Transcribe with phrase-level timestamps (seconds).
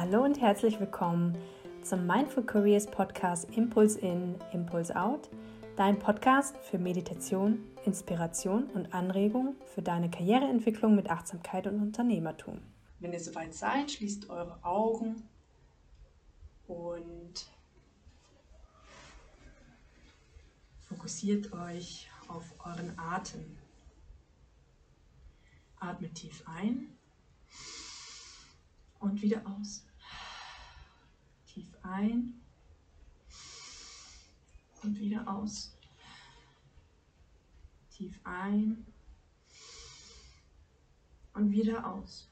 [0.00, 1.36] Hallo und herzlich willkommen
[1.82, 5.28] zum Mindful Careers Podcast Impulse In, Impulse Out,
[5.74, 12.60] dein Podcast für Meditation, Inspiration und Anregung für deine Karriereentwicklung mit Achtsamkeit und Unternehmertum.
[13.00, 15.28] Wenn ihr soweit seid, schließt eure Augen
[16.68, 17.50] und
[20.88, 23.58] fokussiert euch auf euren Atem.
[25.80, 26.86] Atmet tief ein
[29.00, 29.87] und wieder aus.
[31.88, 32.34] Ein
[34.82, 35.74] und wieder aus.
[37.90, 38.84] Tief ein
[41.32, 42.28] und wieder aus.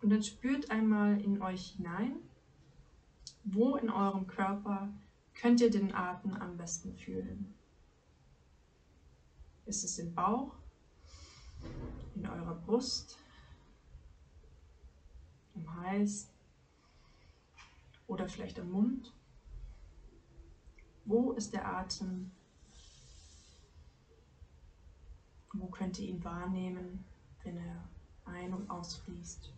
[0.00, 2.16] Und dann spürt einmal in euch hinein,
[3.44, 4.88] wo in eurem Körper
[5.34, 7.54] könnt ihr den Atem am besten fühlen.
[9.66, 10.54] Ist es im Bauch,
[12.14, 13.18] in eurer Brust,
[15.54, 16.30] im Hals
[18.10, 19.14] oder vielleicht am Mund?
[21.04, 22.32] Wo ist der Atem?
[25.52, 27.04] Wo könnt ihr ihn wahrnehmen,
[27.44, 27.88] wenn er
[28.24, 29.52] ein- und ausfließt?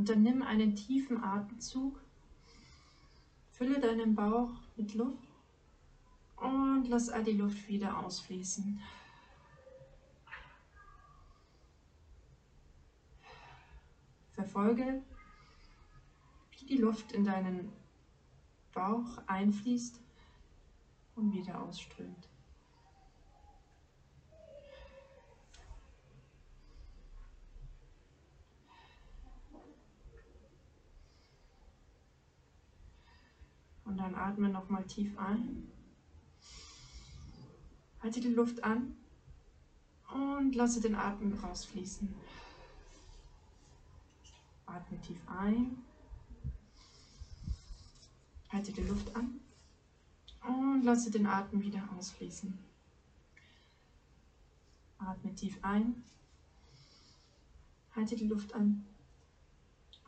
[0.00, 2.00] Und dann nimm einen tiefen Atemzug,
[3.52, 5.28] fülle deinen Bauch mit Luft
[6.36, 8.80] und lass all die Luft wieder ausfließen.
[14.32, 15.02] Verfolge,
[16.52, 17.70] wie die Luft in deinen
[18.72, 20.00] Bauch einfließt
[21.16, 22.26] und wieder ausströmt.
[33.90, 35.68] Und dann atme nochmal tief ein.
[38.00, 38.96] Halte die Luft an
[40.14, 42.14] und lasse den Atem rausfließen.
[44.64, 45.82] Atme tief ein.
[48.50, 49.40] Halte die Luft an
[50.46, 52.56] und lasse den Atem wieder ausfließen.
[54.98, 56.04] Atme tief ein.
[57.96, 58.86] Halte die Luft an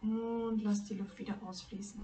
[0.03, 2.01] und lass die Luft wieder ausfließen.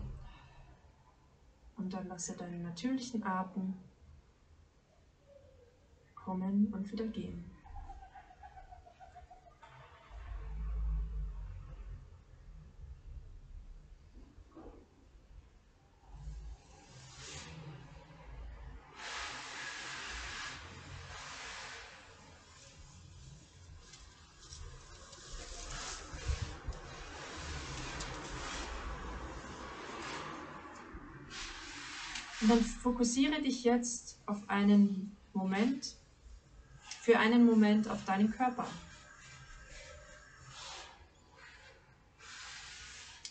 [1.79, 3.75] Und dann lasse deinen natürlichen Atem
[6.15, 7.45] kommen und wieder gehen.
[32.41, 35.97] Und dann fokussiere dich jetzt auf einen Moment,
[37.03, 38.67] für einen Moment auf deinen Körper.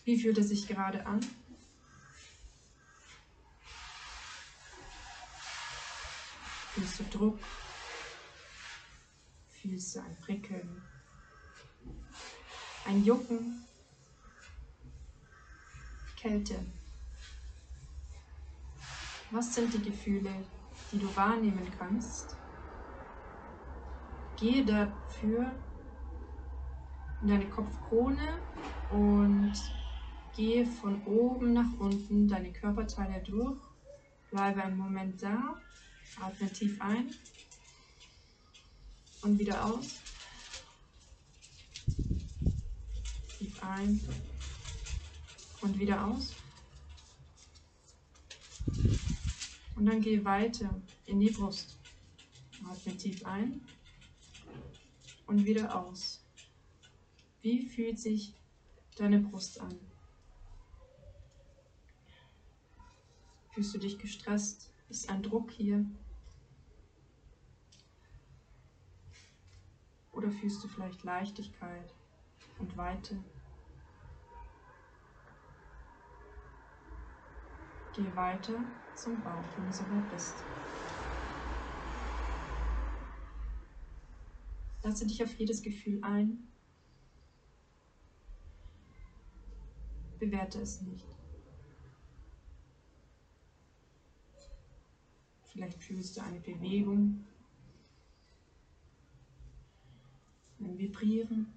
[0.04, 1.20] Wie fühlt er sich gerade an?
[6.74, 7.40] Fühlst du Druck?
[9.62, 10.82] Fühlst du ein Prickeln?
[12.86, 13.66] Ein Jucken?
[16.16, 16.66] Kälte?
[19.32, 20.32] Was sind die Gefühle,
[20.92, 22.38] die du wahrnehmen kannst?
[24.38, 25.52] Gehe dafür
[27.22, 28.40] in deine Kopfkrone
[28.92, 29.54] und
[30.34, 33.60] gehe von oben nach unten deine Körperteile durch.
[34.32, 35.60] Bleibe einen Moment da,
[36.22, 37.14] atme tief ein
[39.24, 40.00] und wieder aus.
[43.38, 44.00] Tief ein
[45.62, 46.34] und wieder aus.
[49.78, 51.78] Und dann geh weiter in die Brust.
[52.68, 53.62] Atme tief ein
[55.28, 56.26] und wieder aus.
[57.42, 58.34] Wie fühlt sich
[58.98, 59.80] deine Brust an?
[63.52, 64.74] Fühlst du dich gestresst?
[64.90, 65.86] Ist ein Druck hier?
[70.12, 71.94] Oder fühlst du vielleicht Leichtigkeit
[72.58, 73.24] und Weite?
[77.98, 78.64] Geh weiter
[78.94, 80.36] zum Bauch, wenn du soweit bist.
[84.84, 86.48] Lasse dich auf jedes Gefühl ein.
[90.20, 91.08] Bewerte es nicht.
[95.52, 97.26] Vielleicht fühlst du eine Bewegung
[100.60, 101.52] im Vibrieren.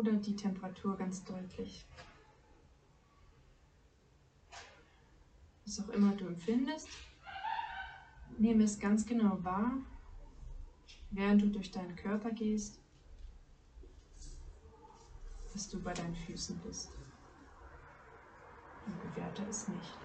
[0.00, 1.84] Oder die Temperatur ganz deutlich.
[5.66, 6.88] Was auch immer du empfindest,
[8.38, 9.72] nehme es ganz genau wahr,
[11.10, 12.80] während du durch deinen Körper gehst
[15.52, 16.90] dass du bei deinen Füßen bist.
[18.86, 19.98] Und bewerte es nicht.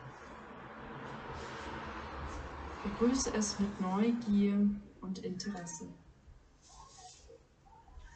[2.83, 4.69] Begrüße es mit Neugier
[5.01, 5.87] und Interesse.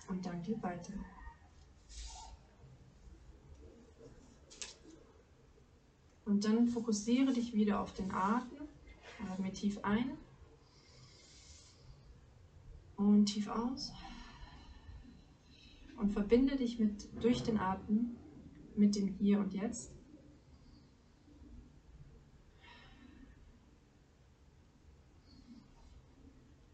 [0.07, 0.93] Und dann geh weiter.
[6.29, 8.67] Und dann fokussiere dich wieder auf den Atem.
[9.31, 10.11] Atme tief ein
[12.95, 13.91] und tief aus
[15.97, 18.15] und verbinde dich mit, durch den Atem
[18.75, 19.91] mit dem Hier und Jetzt.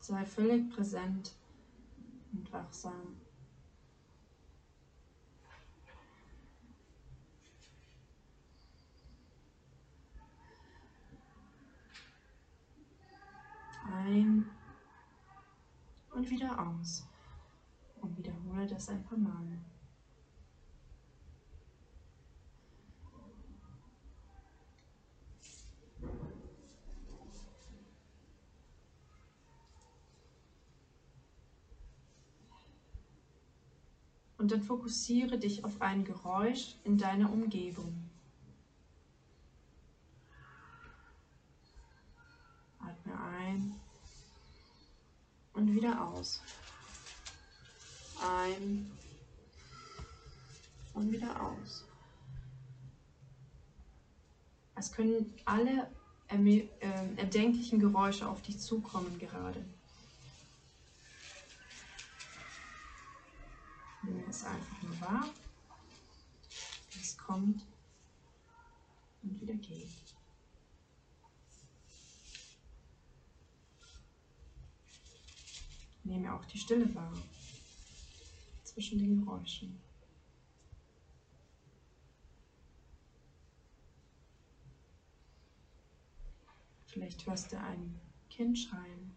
[0.01, 1.31] Sei völlig präsent
[2.33, 3.15] und wachsam.
[13.85, 14.49] Ein
[16.11, 17.07] und wieder aus
[18.01, 19.59] und wiederhole das ein paar Mal.
[34.45, 38.09] Und dann fokussiere dich auf ein Geräusch in deiner Umgebung.
[42.77, 43.73] Atme ein
[45.53, 46.41] und wieder aus
[48.19, 48.91] ein
[50.93, 51.85] und wieder aus.
[54.75, 55.91] Es können alle
[56.29, 56.67] äh,
[57.17, 59.63] erdenklichen Geräusche auf dich zukommen gerade.
[64.01, 65.29] Nimm es einfach nur wahr.
[66.99, 67.63] Es kommt
[69.21, 69.89] und wieder geht.
[76.05, 77.13] Nehme auch die Stille wahr
[78.63, 79.77] zwischen den Geräuschen.
[86.85, 87.99] Vielleicht hörst du ein
[88.29, 89.15] Kind schreien.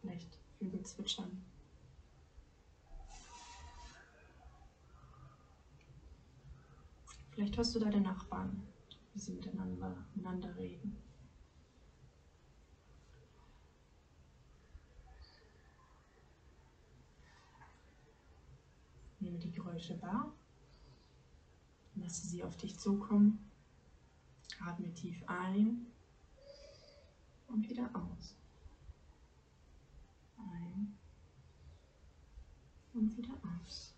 [0.00, 1.44] Vielleicht Vögel zwitschern.
[7.32, 8.66] Vielleicht hörst du deine Nachbarn,
[9.12, 10.96] wie sie miteinander, miteinander reden.
[19.20, 20.32] Nehme die Geräusche wahr.
[21.96, 23.50] Lasse sie auf dich zukommen.
[24.60, 25.86] Atme tief ein
[27.48, 28.36] und wieder aus.
[30.38, 30.96] Ein
[32.92, 33.94] und wieder aus.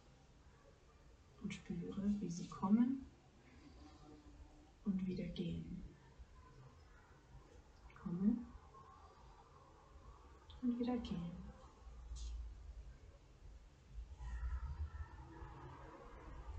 [1.42, 3.04] Und spüre, wie sie kommen
[4.86, 5.84] und wieder gehen.
[8.02, 8.46] Kommen
[10.62, 11.35] und wieder gehen.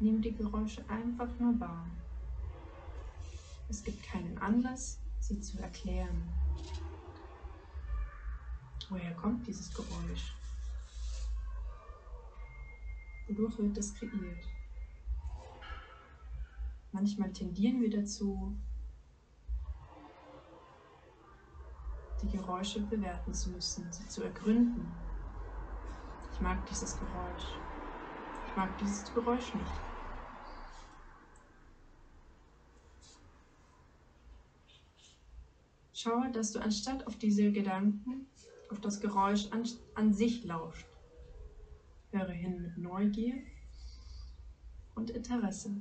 [0.07, 1.85] Nimm die Geräusche einfach nur wahr.
[3.67, 6.29] Es gibt keinen Anlass, sie zu erklären.
[8.87, 10.33] Woher kommt dieses Geräusch?
[13.27, 14.47] Wodurch wird es kreiert?
[16.93, 18.55] Manchmal tendieren wir dazu,
[22.21, 24.89] die Geräusche bewerten zu müssen, sie zu ergründen.
[26.31, 27.59] Ich mag dieses Geräusch.
[28.47, 29.86] Ich mag dieses Geräusch nicht.
[36.07, 38.27] Schaue, dass du anstatt auf diese Gedanken,
[38.69, 40.87] auf das Geräusch an, an sich lauscht.
[42.11, 43.43] Höre hin mit Neugier
[44.95, 45.75] und Interesse.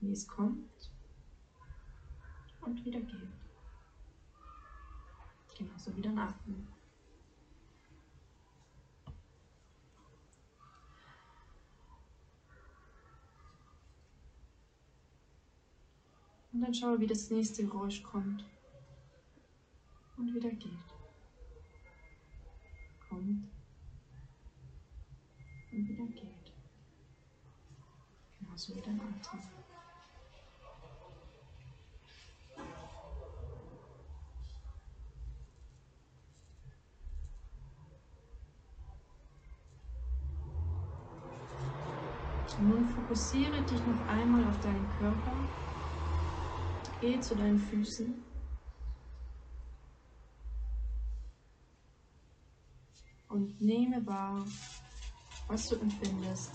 [0.00, 0.92] Wie es kommt
[2.60, 3.32] und wieder geht.
[5.56, 6.68] Genauso wie dein Atmen.
[16.52, 18.44] Und dann schaue, wie das nächste Geräusch kommt
[20.16, 20.72] und wieder geht.
[23.08, 23.48] Kommt
[25.72, 26.52] und wieder geht.
[28.40, 29.40] Genauso wie dein Atem.
[42.58, 45.32] Und nun fokussiere dich noch einmal auf deinen Körper
[47.00, 48.24] Geh zu deinen Füßen.
[53.28, 54.44] Und nehme wahr,
[55.46, 56.50] was du empfindest,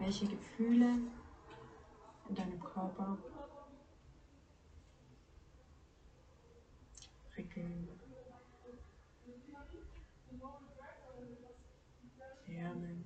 [0.00, 0.98] welche Gefühle
[2.28, 3.16] in deinem Körper
[7.32, 7.88] prickeln.
[12.46, 13.04] Wärmen.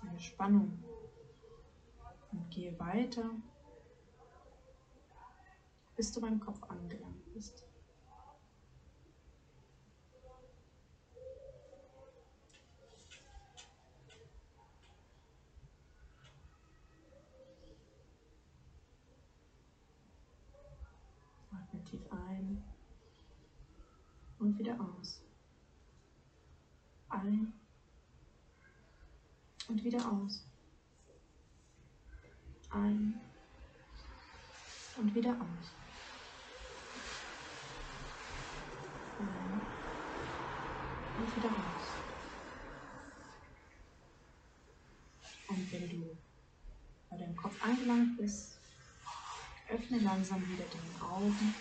[0.00, 0.83] Eine Spannung.
[2.54, 3.30] Gehe weiter,
[5.96, 7.64] bis du beim Kopf angelangt bist.
[21.84, 22.62] tief ein
[24.38, 25.20] und wieder aus.
[27.08, 27.52] Ein
[29.68, 30.53] und wieder aus.
[32.74, 33.20] Ein
[34.96, 35.70] und wieder aus.
[39.20, 39.60] Ein
[41.18, 41.86] und wieder aus.
[45.46, 46.16] Und wenn du
[47.10, 48.58] bei deinem Kopf angelangt bist,
[49.68, 51.54] öffne langsam wieder deine Augen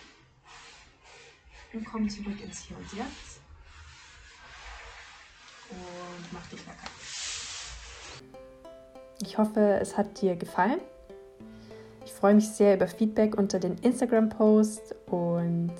[1.74, 3.40] und komm zurück ins Hier und Jetzt.
[5.70, 6.88] Und mach dich lecker.
[9.22, 10.82] Ich hoffe, es hat dir gefallen.
[12.24, 15.74] Freue mich sehr über Feedback unter den Instagram-Post und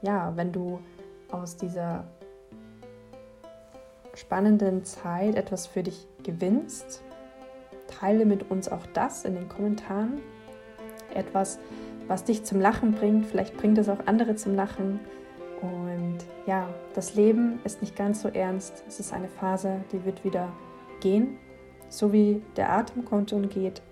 [0.00, 0.80] ja, wenn du
[1.30, 2.04] aus dieser
[4.14, 7.02] spannenden Zeit etwas für dich gewinnst,
[7.86, 10.22] teile mit uns auch das in den Kommentaren.
[11.12, 11.58] Etwas,
[12.08, 15.00] was dich zum Lachen bringt, vielleicht bringt es auch andere zum Lachen.
[15.60, 18.84] Und ja, das Leben ist nicht ganz so ernst.
[18.88, 20.48] Es ist eine Phase, die wird wieder
[21.00, 21.36] gehen,
[21.90, 23.82] so wie der Atem kommt und geht.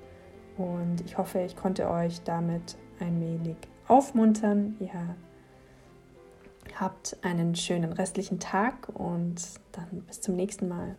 [0.58, 4.76] Und ich hoffe, ich konnte euch damit ein wenig aufmuntern.
[4.80, 5.16] Ihr
[6.74, 9.40] habt einen schönen restlichen Tag und
[9.72, 10.98] dann bis zum nächsten Mal.